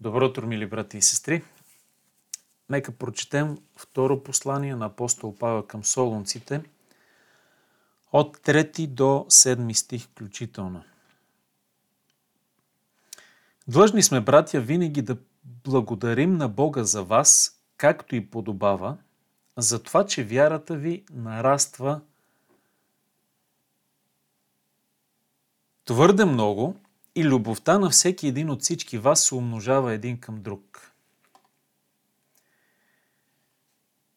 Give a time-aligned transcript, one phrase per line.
[0.00, 1.42] Добро утро, мили брати и сестри!
[2.68, 6.62] Нека прочетем второ послание на апостол Павел към солунците
[8.12, 10.84] от 3 до 7 стих включително.
[13.68, 18.96] Длъжни сме, братя, винаги да благодарим на Бога за вас, както и подобава,
[19.56, 22.00] за това, че вярата ви нараства
[25.84, 26.76] твърде много
[27.16, 30.92] и любовта на всеки един от всички вас се умножава един към друг.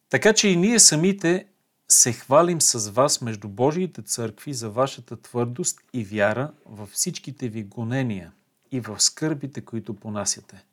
[0.10, 1.48] Така че и ние самите
[1.88, 7.64] се хвалим с вас между Божиите църкви за вашата твърдост и вяра във всичките ви
[7.64, 8.32] гонения
[8.72, 10.64] и в скърбите, които понасяте.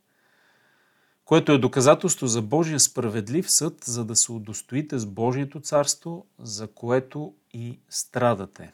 [1.25, 6.67] Което е доказателство за Божия справедлив съд, за да се удостоите с Божието царство, за
[6.67, 8.73] което и страдате.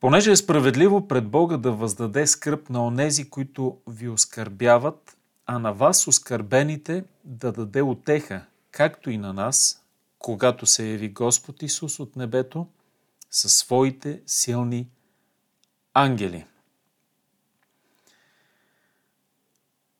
[0.00, 5.16] Понеже е справедливо пред Бога да въздаде скръп на онези, които ви оскърбяват,
[5.46, 9.84] а на вас, оскърбените, да даде отеха, както и на нас,
[10.18, 12.66] когато се яви Господ Исус от небето
[13.30, 14.88] със своите силни
[15.94, 16.46] ангели.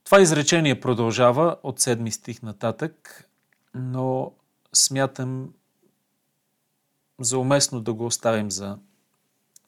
[0.05, 3.25] Това изречение продължава от седми стих нататък,
[3.75, 4.33] но
[4.73, 5.55] смятам
[7.21, 8.79] за уместно да го оставим за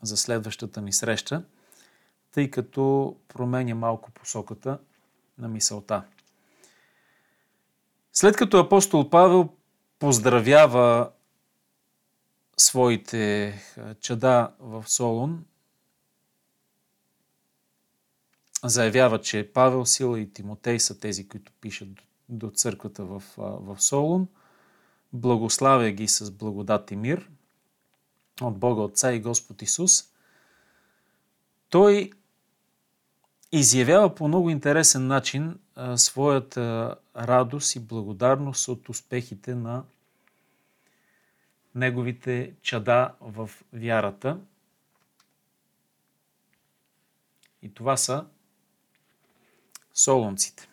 [0.02, 1.44] за следващата ни среща,
[2.32, 4.78] тъй като променя малко посоката
[5.38, 6.04] на мисълта.
[8.12, 9.48] След като апостол Павел
[9.98, 11.10] поздравява
[12.56, 13.54] своите
[14.00, 15.44] чада в Солун,
[18.64, 21.88] заявява, че Павел, Сила и Тимотей са тези, които пишат
[22.28, 24.28] до църквата в, в Солун,
[25.12, 27.30] благославя ги с благодат и мир–
[28.48, 30.04] от Бога Отца и Господ Исус,
[31.68, 32.10] той
[33.52, 35.58] изявява по много интересен начин
[35.96, 39.84] своята радост и благодарност от успехите на
[41.74, 44.40] неговите чада в вярата.
[47.62, 48.26] И това са
[49.94, 50.68] солунците.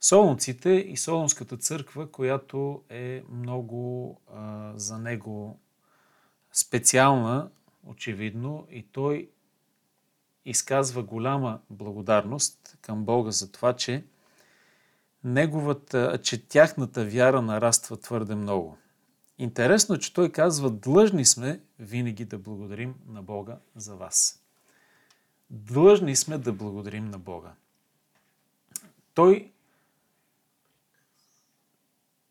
[0.00, 5.60] Солунците и Солунската църква, която е много а, за него
[6.52, 7.50] специална,
[7.86, 9.30] очевидно, и той
[10.44, 14.04] изказва голяма благодарност към Бога за това, че
[15.24, 18.78] неговата, че тяхната вяра нараства твърде много.
[19.38, 24.42] Интересно е, че той казва, длъжни сме винаги да благодарим на Бога за вас.
[25.50, 27.52] Длъжни сме да благодарим на Бога.
[29.14, 29.52] Той,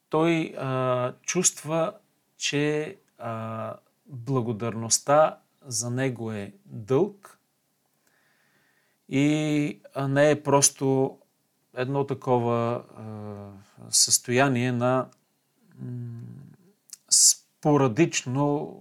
[0.09, 1.93] той а, чувства,
[2.37, 3.75] че а,
[4.11, 7.39] благодарността за него е дълг
[9.09, 11.17] и не е просто
[11.73, 12.83] едно такова
[13.89, 15.09] състояние на
[17.09, 18.77] спорадично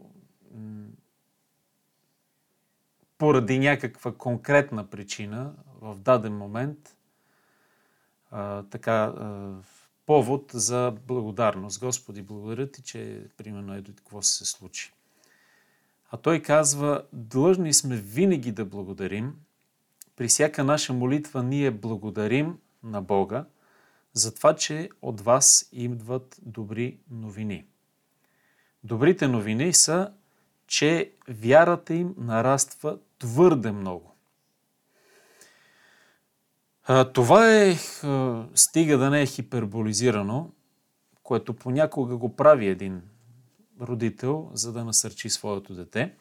[3.18, 6.96] поради някаква конкретна причина в даден момент
[8.70, 9.14] така
[10.06, 11.80] повод за благодарност.
[11.80, 14.92] Господи, благодаря ти, че примерно ето какво се случи.
[16.10, 19.34] А той казва, длъжни сме винаги да благодарим.
[20.16, 23.44] При всяка наша молитва ние благодарим на Бога
[24.12, 27.64] за това, че от вас идват добри новини.
[28.84, 30.12] Добрите новини са,
[30.66, 34.14] че вярата им нараства твърде много.
[37.12, 37.76] Това е,
[38.54, 40.50] стига да не е хиперболизирано,
[41.22, 43.02] което понякога го прави един
[43.80, 46.14] родител, за да насърчи своето дете.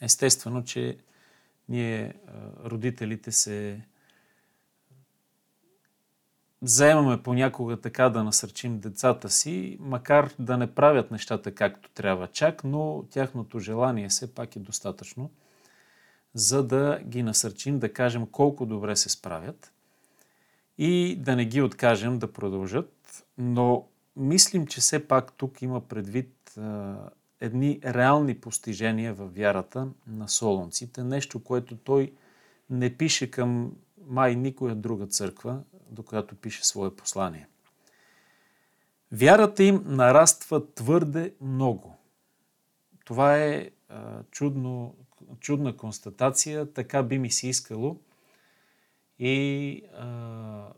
[0.00, 0.98] Естествено, че
[1.68, 2.14] ние,
[2.64, 3.80] родителите, се
[6.62, 12.64] заемаме понякога така да насърчим децата си, макар да не правят нещата както трябва чак,
[12.64, 15.30] но тяхното желание все пак е достатъчно,
[16.34, 19.72] за да ги насърчим, да кажем колко добре се справят
[20.78, 23.26] и да не ги откажем да продължат.
[23.38, 23.87] Но
[24.18, 26.58] мислим, че все пак тук има предвид
[27.40, 31.04] едни реални постижения в вярата на солонците.
[31.04, 32.12] Нещо, което той
[32.70, 33.72] не пише към
[34.06, 35.60] май никоя друга църква,
[35.90, 37.48] до която пише свое послание.
[39.12, 41.96] Вярата им нараства твърде много.
[43.04, 43.70] Това е
[44.30, 44.94] чудно,
[45.40, 48.00] чудна констатация, така би ми се искало
[49.18, 50.72] и а,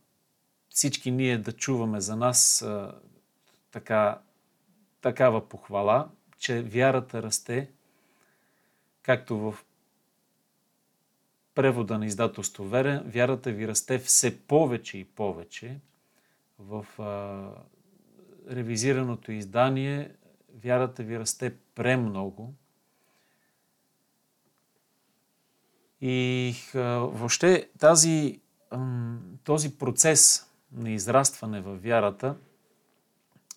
[0.70, 2.94] всички ние да чуваме за нас а,
[3.70, 4.20] така,
[5.00, 6.08] такава похвала,
[6.38, 7.70] че вярата расте,
[9.02, 9.64] както в
[11.54, 15.80] превода на издателство Вере, вярата ви расте все повече и повече.
[16.58, 17.50] В а,
[18.54, 20.14] ревизираното издание
[20.62, 22.54] вярата ви расте премного.
[26.00, 28.40] И а, въобще тази,
[29.44, 32.36] този процес на израстване във вярата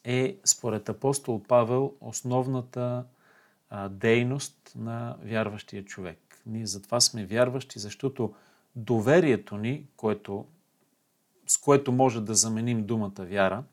[0.04, 3.06] е, според апостол Павел, основната
[3.70, 6.20] а, дейност на вярващия човек.
[6.46, 8.34] Ние затова сме вярващи, защото
[8.76, 10.46] доверието ни, което,
[11.48, 13.64] с което може да заменим думата вяра,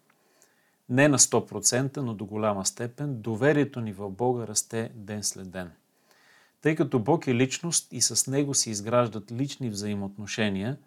[0.88, 5.70] не на 100%, но до голяма степен, доверието ни в Бога расте ден след ден.
[6.62, 10.78] Тъй като Бог е личност и с Него се изграждат лични взаимоотношения,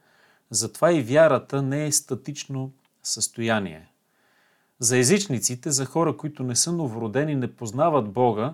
[0.49, 2.71] затова и вярата не е статично
[3.03, 3.92] състояние.
[4.79, 8.53] За езичниците, за хора, които не са новородени, не познават Бога,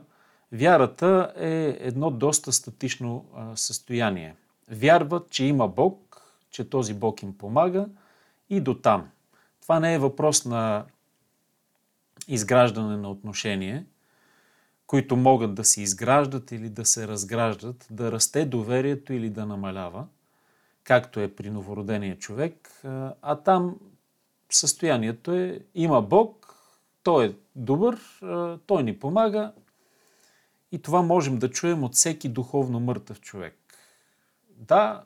[0.52, 3.26] вярата е едно доста статично
[3.56, 4.36] състояние.
[4.72, 6.22] Вярват, че има Бог,
[6.52, 7.88] че този Бог им помага
[8.50, 9.10] и до там.
[9.62, 10.86] Това не е въпрос на
[12.28, 13.86] изграждане на отношение,
[14.88, 20.06] които могат да се изграждат или да се разграждат, да расте доверието или да намалява,
[20.84, 22.82] както е при новородения човек,
[23.22, 23.76] а там
[24.50, 26.56] състоянието е има Бог,
[27.04, 28.00] Той е добър,
[28.66, 29.54] Той ни помага
[30.72, 33.58] и това можем да чуем от всеки духовно мъртъв човек.
[34.50, 35.04] Да,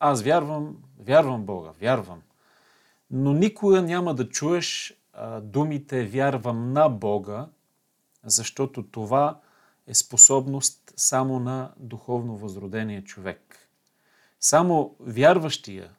[0.00, 2.22] аз вярвам, вярвам Бога, вярвам.
[3.10, 4.94] Но никога няма да чуеш
[5.42, 7.48] думите вярвам на Бога,
[8.24, 9.40] защото това
[9.86, 13.68] е способност само на духовно възродения човек.
[14.40, 15.90] Само вярващия,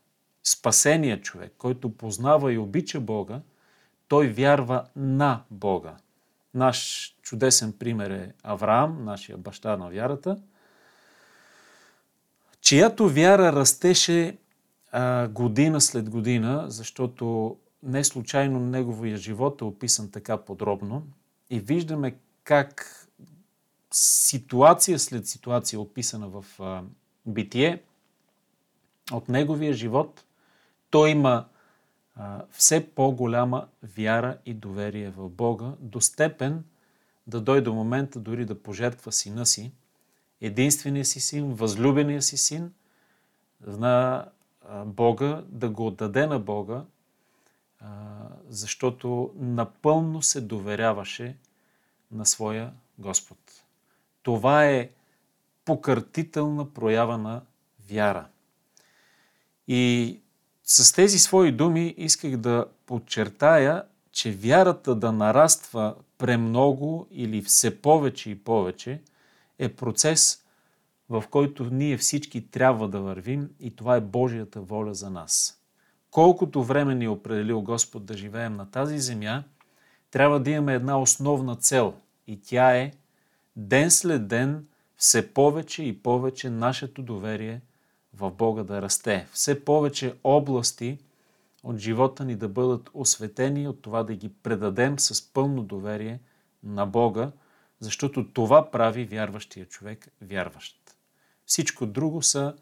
[0.44, 3.42] спасения човек, който познава и обича Бога,
[4.08, 5.98] той вярва на Бога.
[6.54, 10.38] Наш чудесен пример е Авраам, нашия баща на вярата,
[12.62, 14.38] чиято вяра растеше
[14.92, 21.04] а, година след година, защото не случайно неговия живот е описан така подробно
[21.50, 22.96] и виждаме как
[23.92, 26.84] ситуация след ситуация, описана в а,
[27.26, 27.84] битие,
[29.12, 30.26] от неговия живот,
[30.90, 31.46] той има
[32.16, 36.64] а, все по-голяма вяра и доверие в Бога, до степен
[37.28, 39.72] да дойде до момента дори да пожертва сина си,
[40.42, 42.74] единствения си син, възлюбения си син,
[43.68, 44.26] на
[44.86, 46.86] Бога, да го отдаде на Бога,
[48.48, 51.38] защото напълно се доверяваше
[52.12, 53.38] на своя Господ.
[54.24, 54.90] Това е
[55.66, 57.42] покъртителна проява на
[57.90, 58.28] вяра.
[59.68, 60.20] И
[60.72, 68.30] с тези свои думи исках да подчертая, че вярата да нараства премного или все повече
[68.30, 69.02] и повече
[69.60, 70.44] е процес,
[71.10, 75.62] в който ние всички трябва да вървим и това е Божията воля за нас.
[76.12, 79.44] Колкото време ни е определил Господ да живеем на тази земя,
[80.12, 81.94] трябва да имаме една основна цел
[82.28, 82.92] и тя е
[83.56, 84.68] ден след ден
[84.98, 87.62] все повече и повече нашето доверие
[88.14, 89.28] в Бога да расте.
[89.32, 90.98] Все повече области
[91.64, 96.20] от живота ни да бъдат осветени, от това да ги предадем с пълно доверие
[96.64, 97.32] на Бога,
[97.80, 100.96] защото това прави вярващия човек вярващ.
[101.46, 102.56] Всичко друго са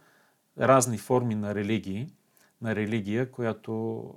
[0.60, 2.08] разни форми на религии,
[2.62, 4.14] на религия, която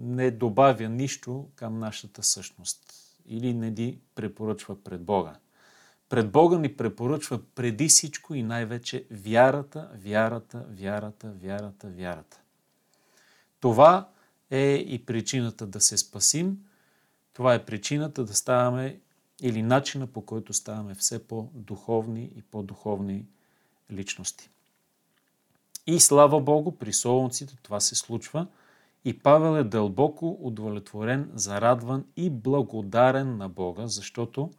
[0.00, 2.92] не добавя нищо към нашата същност
[3.26, 5.36] или не ни препоръчва пред Бога.
[6.12, 12.40] Пред Бога ни препоръчва преди всичко и най-вече вярата, вярата, вярата, вярата, вярата.
[13.60, 14.08] Това
[14.50, 16.58] е и причината да се спасим.
[17.32, 19.00] Това е причината да ставаме
[19.42, 23.26] или начина по който ставаме все по-духовни и по-духовни
[23.92, 24.50] личности.
[25.86, 28.46] И слава Богу, при солунците това се случва.
[29.04, 34.50] И Павел е дълбоко удовлетворен, зарадван и благодарен на Бога, защото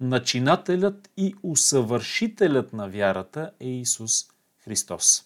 [0.00, 4.26] начинателят и усъвършителят на вярата е Исус
[4.64, 5.24] Христос.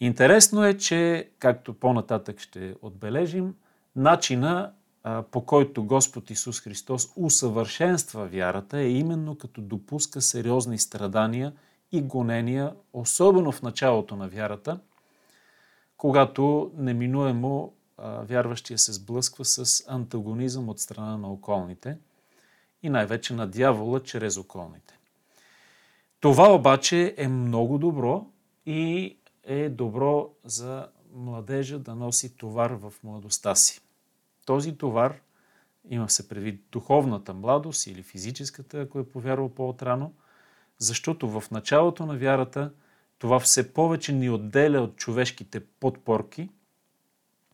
[0.00, 3.54] Интересно е, че, както по-нататък ще отбележим,
[3.96, 4.72] начина
[5.30, 11.52] по който Господ Исус Христос усъвършенства вярата е именно като допуска сериозни страдания–
[11.92, 14.80] и гонения, особено в началото на вярата,
[15.96, 17.72] когато неминуемо
[18.22, 21.98] вярващия се сблъсква с антагонизъм от страна на околните
[22.82, 24.98] и най-вече на дявола чрез околните.
[26.20, 28.26] Това обаче е много добро
[28.66, 33.80] и е добро за младежа да носи товар в младостта си.
[34.46, 35.20] Този товар
[35.90, 40.12] има се предвид духовната младост или физическата, ако е повярвал по-отрано–
[40.82, 42.72] защото в началото на вярата
[43.18, 46.48] това все повече ни отделя от човешките подпорки,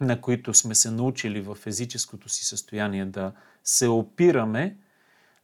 [0.00, 3.32] на които сме се научили в физическото си състояние да
[3.64, 4.76] се опираме,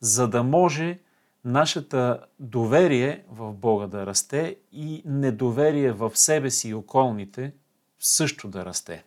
[0.05, 0.99] за да може
[1.45, 7.53] нашата доверие в Бога да расте и недоверие в себе си и околните
[7.99, 9.05] също да расте.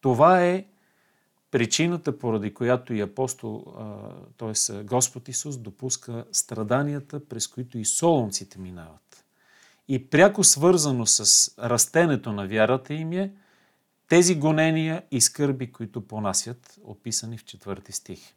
[0.00, 0.64] Това е
[1.50, 3.64] причината, поради която и апостол,
[4.38, 4.82] т.е.
[4.82, 9.24] Господ Исус, допуска страданията, през които и солонците минават.
[9.88, 13.32] И пряко свързано с растенето на вярата им е
[14.08, 18.35] тези гонения и скърби, които понасят, описани в четвърти стих.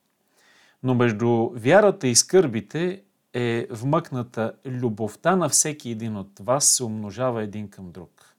[0.83, 7.43] Но между вярата и скърбите е вмъкната любовта на всеки един от вас се умножава
[7.43, 8.35] един към друг.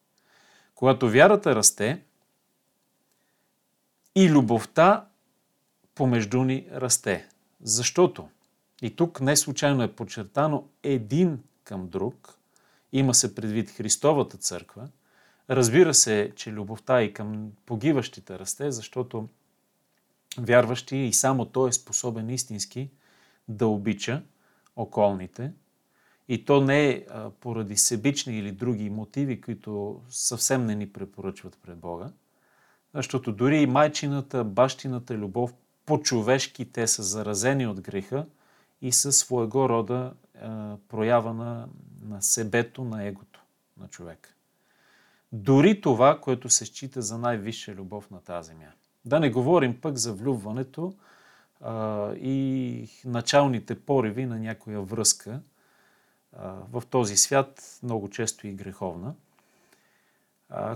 [0.75, 2.03] Когато вярата расте,
[4.15, 5.07] и любовта
[5.95, 7.29] помежду ни расте.
[7.63, 8.29] Защото,
[8.83, 12.39] и тук не случайно е подчертано един към друг,
[12.93, 14.89] има се предвид Христовата църква,
[15.51, 19.29] разбира се, че любовта и към погиващите расте, защото
[20.39, 22.91] вярващия и само той е способен истински
[23.49, 24.23] да обича
[24.77, 25.53] околните.
[26.29, 27.07] И то не е
[27.41, 32.11] поради себични или други мотиви, които съвсем не ни препоръчват пред Бога,
[32.95, 35.55] защото дори и майчината, бащината любов
[35.87, 38.27] по-човешки те са заразени от греха
[38.83, 40.13] и са своего рода
[40.89, 41.69] проява на,
[42.03, 43.41] на себето, на егото
[43.81, 44.37] на човек.
[45.33, 48.73] Дори това, което се счита за най-висша любов на тази земя.
[49.05, 50.95] Да не говорим пък за влюбването
[51.61, 55.41] а, и началните пориви на някоя връзка
[56.37, 59.15] а, в този свят, много често и греховна–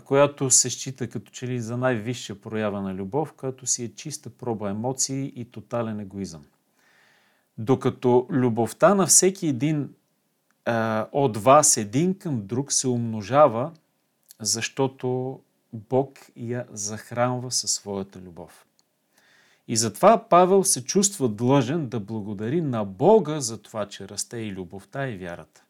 [0.05, 4.31] която се счита като че ли за най-висша проява на любов, която си е чиста
[4.31, 6.45] проба емоции и тотален егоизъм.
[7.59, 9.95] Докато любовта на всеки един
[10.65, 13.73] а, от вас един към друг се умножава,
[14.41, 15.41] защото
[15.75, 18.67] Бог я захранва със своята любов.
[19.69, 24.53] И затова Павел се чувства длъжен да благодари на Бога за това, че расте и
[24.53, 25.65] любовта и вярата.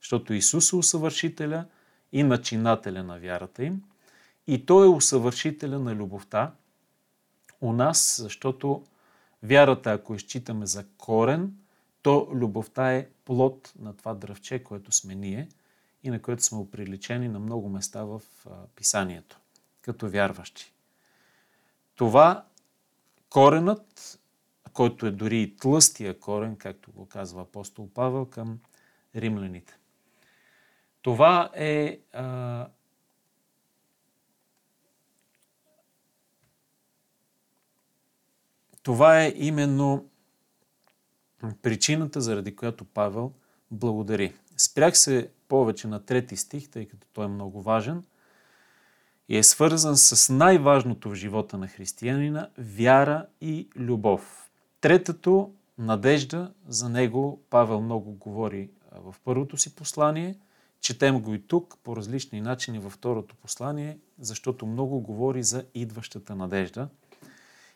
[0.00, 1.64] Защото Исус е усъвършителя–
[2.12, 3.82] и начинателя на вярата им.
[4.46, 6.52] И той е усъвършителя на любовта
[7.60, 8.84] у нас, защото
[9.42, 11.54] вярата, ако изчитаме за корен,
[12.02, 15.48] то любовта е плод на това дръвче, което сме ние
[16.02, 18.22] и на което сме оприличени на много места в
[18.76, 19.40] писанието,
[19.82, 20.72] като вярващи.
[21.94, 22.46] Това
[23.28, 24.20] коренът,
[24.72, 28.58] който е дори и тлъстия корен, както го казва апостол Павел към
[29.16, 29.78] римляните.
[31.02, 32.68] Това е а,
[38.82, 40.10] това е именно
[41.62, 43.32] причината, заради която Павел
[43.70, 44.34] благодари.
[44.56, 48.04] Спрях се повече на трети стих, тъй като той е много важен
[49.30, 54.50] и е свързан с най-важното в живота на християнина– вяра и любов.
[54.80, 60.38] Третото– надежда, за него Павел много говори в първото си послание–
[60.80, 66.36] Четем го и тук по различни начини във второто послание, защото много говори за идващата
[66.36, 66.88] надежда.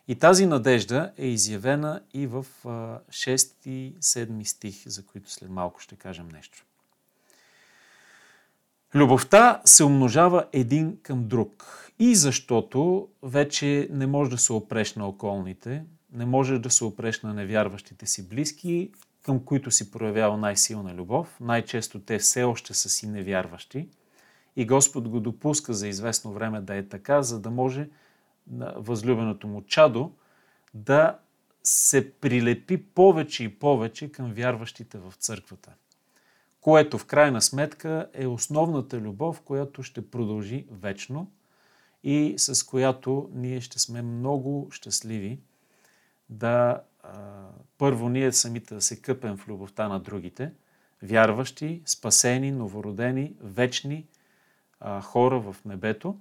[0.09, 5.81] И тази надежда е изявена и в 6 и 7 стих, за които след малко
[5.81, 6.65] ще кажем нещо.
[8.97, 11.67] Любовта се умножава един към друг.
[11.99, 17.23] И защото вече не може да се опреш на околните, не може да се опреш
[17.23, 18.91] на невярващите си близки,
[19.23, 21.37] към които си проявява най-силна любов.
[21.41, 23.89] Най-често те все още са си невярващи.
[24.57, 27.89] И Господ го допуска за известно време да е така, за да може
[28.77, 30.13] възлюбеното му чадо
[30.75, 31.19] да
[31.65, 35.73] се прилепи повече и повече към вярващите в църквата.
[36.65, 41.31] Което в крайна сметка е основната любов, която ще продължи вечно
[42.05, 45.41] и с която ние ще сме много щастливи
[46.29, 46.83] да
[47.79, 50.53] първо ние самите да се къпем в любовта на другите,
[51.03, 54.07] вярващи, спасени, новородени, вечни
[55.03, 56.19] хора в небето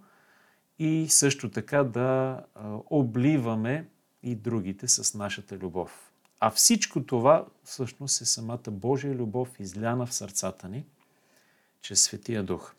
[0.80, 2.40] и също така да
[2.90, 3.90] обливаме
[4.24, 6.13] и другите с нашата любов.
[6.46, 10.86] А всичко това всъщност е самата Божия любов, изляна в сърцата ни,
[11.82, 12.74] чрез Светия Дух.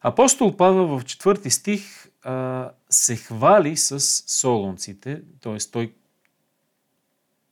[0.00, 5.58] Апостол Павел в четвърти стих а, се хвали с солунците, т.е.
[5.72, 5.94] той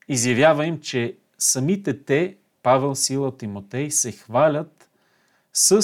[0.09, 4.89] изявява им, че самите те, Павел, Сила, Тимотей, се хвалят
[5.53, 5.83] с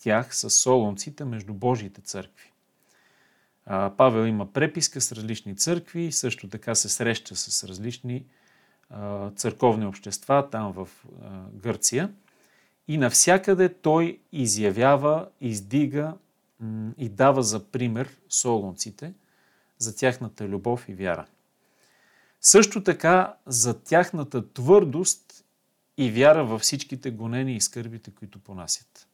[0.00, 2.49] тях, с солунците между Божиите църкви.
[3.96, 8.24] Павел има преписка с различни църкви, също така се среща с различни
[9.36, 10.88] църковни общества там в
[11.52, 12.12] Гърция
[12.88, 16.14] И навсякъде той изявява, издига
[16.98, 19.12] и дава за пример солунците
[19.78, 21.26] за тяхната любов и вяра.
[22.40, 25.44] Също така за тяхната твърдост
[25.96, 29.08] и вяра във всичките гонения и скърбите, които понасят.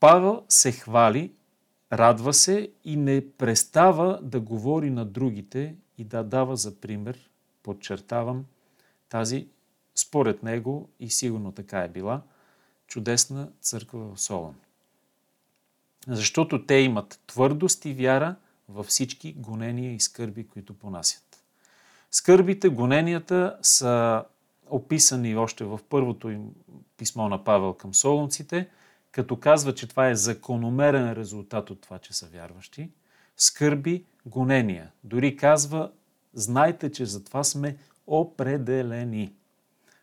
[0.00, 1.32] Павел се хвали,
[1.98, 7.30] радва се и не престава да говори на другите и да дава за пример,
[7.62, 8.44] подчертавам,
[9.08, 9.48] тази,
[9.94, 12.22] според него, и сигурно така е била,
[12.86, 14.54] чудесна църква в Солон.
[16.08, 18.36] Защото те имат твърдост и вяра
[18.68, 21.42] във всички гонения и скърби, които понасят.
[22.10, 24.24] Скърбите, гоненията са
[24.70, 26.50] описани още в първото им
[26.96, 28.68] писмо на Павел към солунците,
[29.14, 32.90] като казва, че това е закономерен резултат от това, че са вярващи.
[33.36, 34.90] Скърби, гонения.
[35.04, 35.92] Дори казва,
[36.32, 39.34] знайте, че за това сме определени.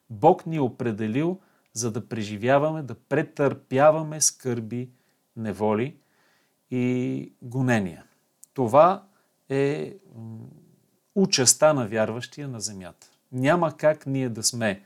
[0.09, 1.39] Бог ни е определил,
[1.73, 4.89] за да преживяваме, да претърпяваме скърби,
[5.35, 5.97] неволи
[6.69, 8.03] и гонения.
[8.53, 9.03] Това
[9.49, 9.95] е
[11.15, 13.07] участа на вярващия на земята.
[13.31, 14.83] Няма как ние да сме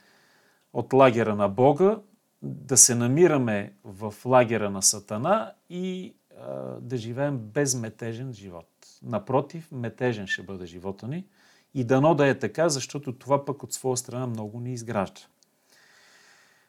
[0.74, 2.00] от лагера на Бога,
[2.42, 6.52] да се намираме в лагера на Сатана и а,
[6.82, 8.70] да живеем безметежен живот.
[9.04, 11.26] Напротив, метежен ще бъде живота ни
[11.74, 15.22] и дано да е така, защото това пък от своя страна много ни изгражда.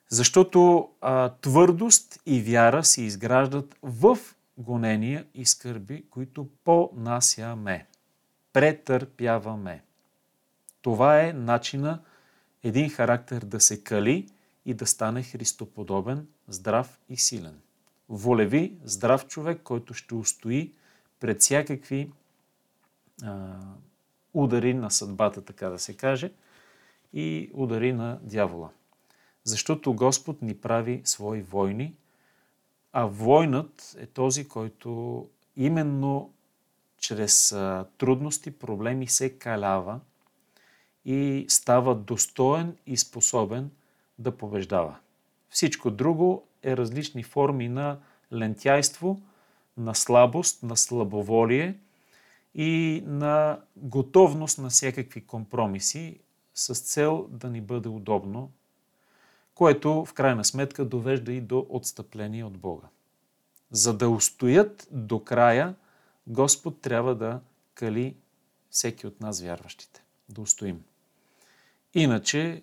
[0.09, 4.19] Защото а, твърдост и вяра се изграждат в
[4.59, 7.87] гонения и скърби, които понасяме,
[8.53, 9.83] претърпяваме.
[10.83, 12.01] Това е начина
[12.63, 14.29] един характер да се кали
[14.67, 17.61] и да стане христоподобен, здрав и силен.
[18.09, 20.73] Волеви, здрав човек, който ще устои
[21.21, 22.13] пред всякакви
[23.23, 23.59] а,
[24.35, 26.33] удари на съдбата, така да се каже,
[27.13, 28.71] и удари на дявола.
[29.45, 31.95] Защото Господ ни прави свои войни,
[32.93, 36.35] а войнат е този, който именно
[36.99, 37.57] чрез
[37.99, 40.01] трудности, проблеми се калява
[41.05, 43.71] и става достоен и способен
[44.19, 44.97] да побеждава.
[45.51, 47.99] Всичко друго е различни форми на
[48.33, 49.21] лентяйство,
[49.77, 51.79] на слабост, на слабоволие
[52.55, 56.19] и на готовност на всякакви компромиси
[56.55, 58.51] с цел да ни бъде удобно
[59.57, 62.87] което в крайна сметка довежда и до отстъпление от Бога.
[63.71, 65.75] За да устоят до края,
[66.27, 67.41] Господ трябва да
[67.75, 68.17] кали
[68.71, 70.03] всеки от нас вярващите.
[70.29, 70.85] Да устоим.
[71.95, 72.63] Иначе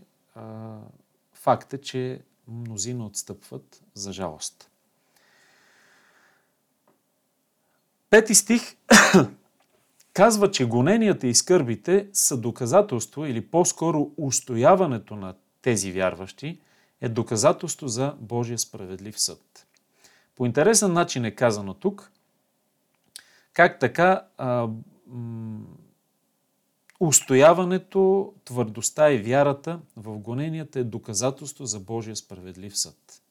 [1.44, 4.70] факт че мнозина отстъпват за жалост.
[8.10, 8.76] Пети стих
[10.14, 16.60] казва, че гоненията и скърбите са доказателство или по-скоро устояването на тези вярващи–
[17.04, 19.68] е доказателство за Божия справедлив съд.
[20.36, 22.12] По интересен начин е казано тук,
[23.54, 24.68] как така а,
[27.08, 33.22] устояването, твърдостта и вярата в гоненията е доказателство за Божия справедлив съд.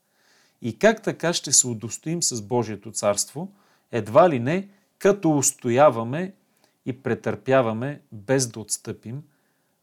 [0.62, 3.52] И как така ще се удостоим с Божието царство,
[3.92, 6.34] едва ли не, като устояваме
[6.86, 9.22] и претърпяваме без да отстъпим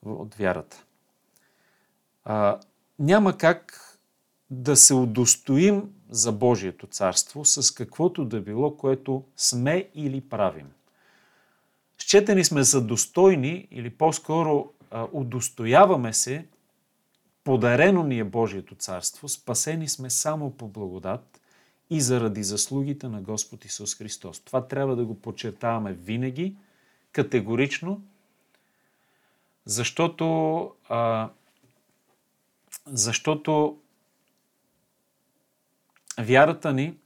[0.06, 0.84] от вярата.
[2.26, 2.60] А,
[3.00, 3.86] няма как
[4.50, 10.68] да се удостоим за Божието царство с каквото да било, което сме или правим.
[12.10, 14.74] Счетени сме за достойни или по-скоро
[15.12, 16.46] удостояваме се,
[17.44, 21.42] подарено ни е Божието царство, спасени сме само по благодат
[21.90, 24.40] и заради заслугите на Господ Исус Христос.
[24.40, 26.56] Това трябва да го подчертаваме винаги,
[27.12, 28.02] категорично,
[29.66, 31.30] защото а,
[32.86, 33.78] защото
[36.20, 36.98] вярата ни,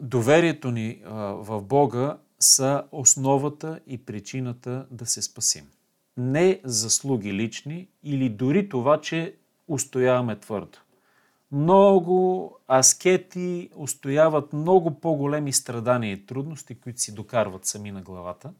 [0.00, 5.68] доверието ни в Бога са основата и причината да се спасим.
[6.16, 9.34] Не заслуги лични или дори това, че
[9.68, 10.78] устояваме твърдо.
[11.52, 18.52] Много аскети устояват много по-големи страдания и трудности, които си докарват сами на главата,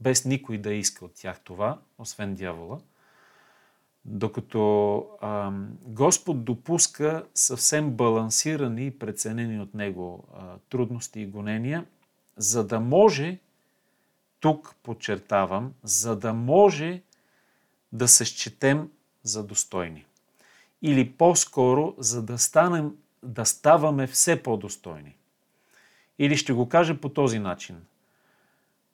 [0.00, 2.78] без никой да иска от тях това, освен дявола–
[4.04, 11.86] докато а, Господ допуска съвсем балансирани и преценени от Него а, трудности и гонения,
[12.36, 13.38] за да може,
[14.40, 17.02] тук подчертавам, за да може
[17.92, 18.90] да се счетем
[19.22, 20.04] за достойни.
[20.82, 25.16] Или по-скоро, за да, станем, да ставаме все по-достойни.
[26.18, 27.76] Или ще го кажа по този начин.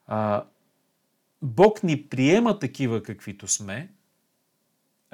[0.07, 0.45] А,
[1.43, 3.89] Бог ни приема такива каквито сме,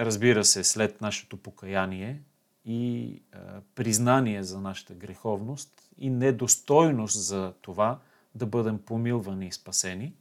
[0.06, 2.22] разбира се, след нашето покаяние
[2.64, 3.38] и а,
[3.74, 7.98] признание за нашата греховност и недостойност за това
[8.34, 10.14] да бъдем помилвани и спасени.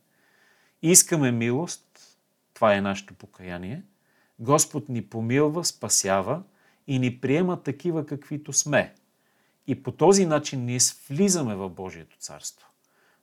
[0.82, 2.17] Искаме милост,
[2.54, 3.84] това е нашето покаяние.
[4.39, 6.44] Господ ни помилва, спасява
[6.88, 8.96] и ни приема такива каквито сме.
[9.67, 12.67] И по този начин ние влизаме в Божието царство.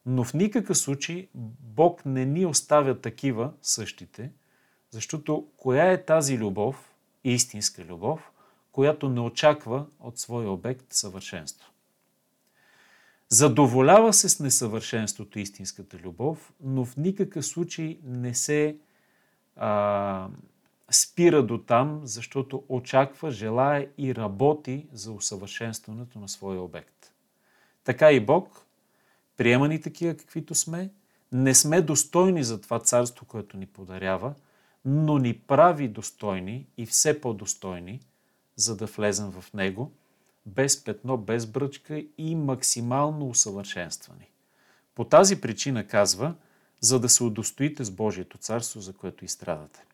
[0.06, 1.28] Но в никакъв случай
[1.60, 4.30] Бог не ни оставя такива същите,
[4.90, 8.32] защото коя е тази любов, истинска любов,
[8.72, 11.70] която не очаква от своя обект съвършенство?
[13.28, 18.76] Задоволява се с несъвършенството истинската любов, но в никакъв случай не се
[19.56, 20.28] а,
[20.90, 27.12] спира до там, защото очаква, желая и работи за усъвършенстването на своя обект.
[27.84, 28.66] Така и Бог,
[29.36, 30.90] приема ни такива каквито сме,
[31.32, 34.34] не сме достойни за това царство, което ни подарява,
[34.90, 38.00] но ни прави достойни и все по-достойни,
[38.56, 39.92] за да влезем в него,
[40.46, 44.30] без петно, без бръчка и максимално усъвършенствани.
[44.94, 46.34] По тази причина казва,
[46.80, 49.84] за да се удостоите с Божието царство, за което и страдате.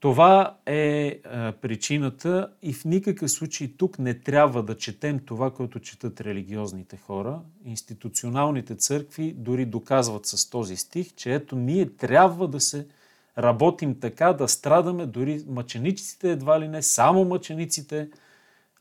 [0.00, 5.80] Това е а, причината и в никакъв случай тук не трябва да четем това, което
[5.80, 7.40] четат религиозните хора.
[7.64, 12.86] Институционалните църкви дори доказват с този стих, че ето ние трябва да се
[13.38, 18.10] работим така, да страдаме, дори мъчениците едва ли не, само мъчениците,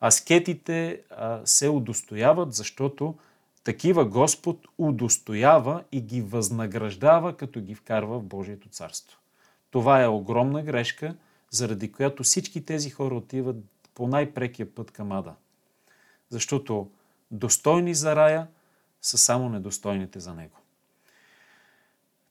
[0.04, 3.16] аскетите а, се удостояват, защото
[3.64, 9.20] такива Господ удостоява и ги възнаграждава, като ги вкарва в Божието царство.
[9.78, 11.16] Това е огромна грешка,
[11.50, 13.56] заради която всички тези хора отиват
[13.94, 15.36] по най-прекия път към ада.
[16.30, 16.92] Защото
[17.32, 18.48] достойни за рая
[19.02, 20.58] са само недостойните за него.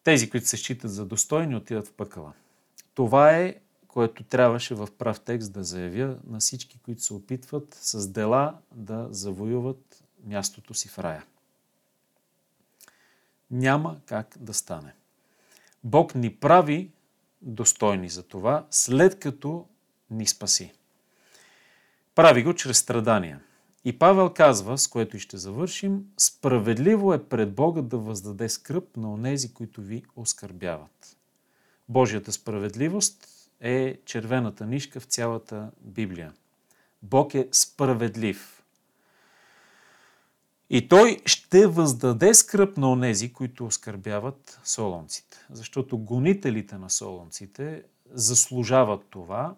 [0.04, 2.32] Тези, които се считат за достойни, отиват в пъкъла.
[2.94, 3.54] Това е,
[3.88, 9.08] което трябваше в прав текст да заявя на всички, които се опитват с дела да
[9.10, 11.24] завоюват мястото си в рая.
[13.50, 14.94] Няма как да стане.
[15.84, 16.90] Бог ни прави
[17.42, 19.66] достойни за това, след като
[20.10, 20.72] ни спаси.
[22.14, 23.40] Прави го чрез страдания.
[23.84, 28.96] И Павел казва, с което и ще завършим, справедливо е пред Бога да въздаде скръп
[28.96, 31.16] на онези, които ви оскърбяват.
[31.88, 33.28] Божията справедливост
[33.60, 36.32] е червената нишка в цялата Библия.
[37.02, 38.55] Бог е справедлив.
[40.70, 45.38] И той ще въздаде скръп на онези, които оскърбяват солонците.
[45.50, 49.54] Защото гонителите на солонците заслужават това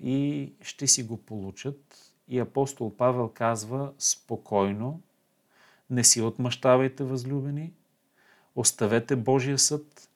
[0.00, 2.12] и ще си го получат.
[2.28, 5.00] И апостол Павел казва спокойно,
[5.90, 7.72] не си отмъщавайте, възлюбени,
[8.56, 10.08] оставете Божия съд,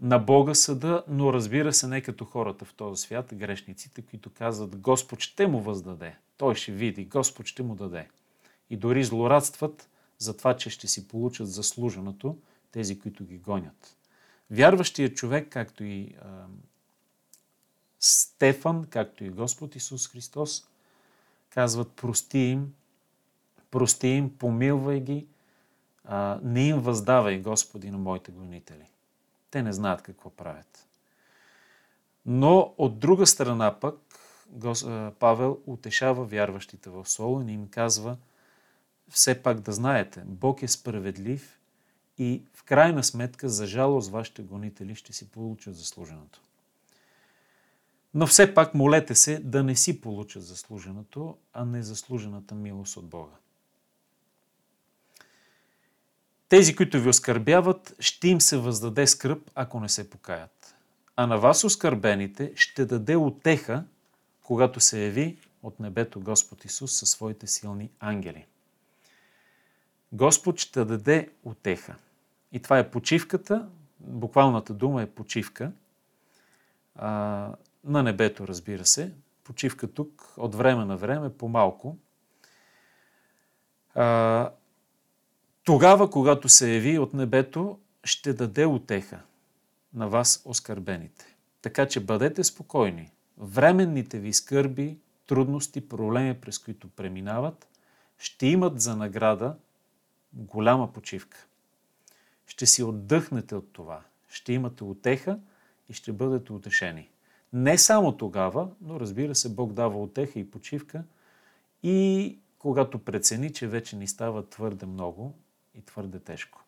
[0.00, 4.76] на Бога съда, но разбира се не като хората в този свят, грешниците, които казват
[4.76, 6.16] Господ ще му въздаде.
[6.36, 8.08] Той ще види, Господ ще му даде
[8.70, 12.38] и дори злорадстват за това, че ще си получат заслуженото
[12.72, 13.96] тези, които ги гонят.
[14.50, 16.46] Вярващият човек, както и а,
[18.00, 20.68] Стефан, както и Господ Исус Христос,
[21.50, 22.74] казват прости им,
[23.70, 25.26] прости им, помилвай ги,
[26.04, 28.88] а, не им въздавай, Господи, на моите гонители.
[29.50, 30.86] Те не знаят какво правят.
[32.26, 33.98] Но от друга страна пък
[35.18, 38.16] Павел утешава вярващите в Солон и им казва–
[39.10, 41.60] все пак да знаете, Бог е справедлив
[42.18, 46.40] и в крайна сметка, за жалост, вашите гонители ще си получат заслуженото.
[48.14, 53.06] Но все пак молете се да не си получат заслуженото, а не заслужената милост от
[53.06, 53.34] Бога.
[56.48, 60.74] Тези, които ви оскърбяват, ще им се въздаде скръп, ако не се покаят.
[61.16, 63.84] А на вас оскърбените ще даде отеха,
[64.42, 68.46] когато се яви от небето Господ Исус със своите силни ангели.
[70.12, 71.94] Господ ще даде отеха.
[72.52, 73.68] И това е почивката,
[74.00, 75.72] буквалната дума е почивка,
[76.94, 77.52] а,
[77.84, 79.12] на небето, разбира се.
[79.44, 81.96] Почивка тук от време на време, по-малко.
[83.94, 84.50] А,
[85.64, 89.20] тогава, когато се яви от небето, ще даде отеха
[89.94, 91.36] на вас оскърбените.
[91.62, 93.10] Така че бъдете спокойни.
[93.38, 97.68] Временните ви скърби, трудности, проблеми, през които преминават,
[98.18, 99.56] ще имат за награда
[100.36, 101.46] голяма почивка.
[102.46, 104.02] Ще си отдъхнете от това.
[104.28, 105.38] Ще имате отеха
[105.88, 107.10] и ще бъдете утешени.
[107.52, 111.04] Не само тогава, но разбира се, Бог дава отеха и почивка
[111.82, 115.34] и когато прецени, че вече ни става твърде много
[115.74, 116.64] и твърде тежко.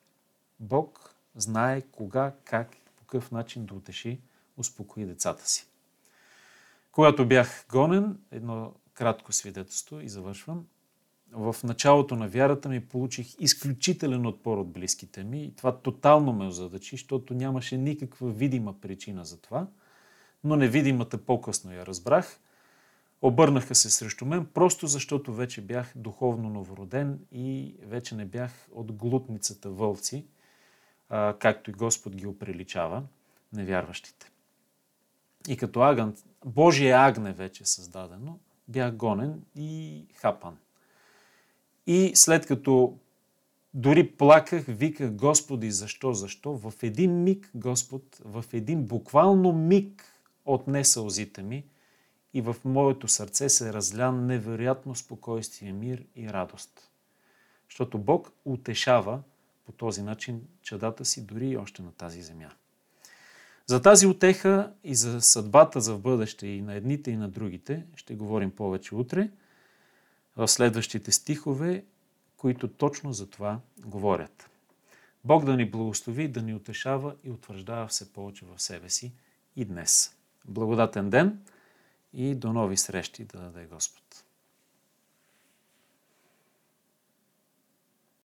[0.61, 4.21] Бог знае кога, как и по какъв начин да утеши
[4.57, 5.67] успокои децата си.
[6.93, 10.67] Когато бях гонен, едно кратко свидетелство и завършвам,
[11.33, 16.47] в началото на вярата ми получих изключителен отпор от близките ми и това тотално ме
[16.47, 19.67] озадачи, защото нямаше никаква видима причина за това,
[20.45, 22.41] но невидимата по-късно я разбрах.
[23.23, 28.93] Обърнаха се срещу мен, просто защото вече бях духовно новороден и вече не бях от
[28.93, 30.27] глутницата вълци,
[31.38, 33.03] както и Господ ги оприличава,
[33.53, 34.31] невярващите.
[35.49, 38.38] И като агън, Божие агне вече създадено,
[38.69, 40.57] бях гонен и хапан.
[41.90, 42.98] И след като
[43.74, 50.05] дори плаках, виках Господи, защо, защо, в един миг Господ, в един буквално миг
[50.44, 51.64] отне сълзите ми
[52.35, 56.90] и в моето сърце се разля невероятно спокойствие, мир и радост.
[57.70, 59.20] Защото Бог утешава
[59.66, 62.51] по този начин чадата си дори и още на тази земя.
[63.66, 67.87] За тази отеха и за съдбата за в бъдеще и на едните и на другите
[67.96, 69.31] ще говорим повече утре
[70.38, 71.85] в следващите стихове,
[72.37, 74.51] които точно за това говорят.
[75.24, 79.12] Бог да ни благослови, да ни утешава и утвърждава все повече в себе си
[79.57, 80.16] и днес.
[80.44, 81.40] Благодатен ден
[82.12, 84.24] и до нови срещи да даде Господ.